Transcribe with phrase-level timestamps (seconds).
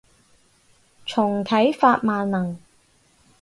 [1.05, 2.57] 重啟法萬能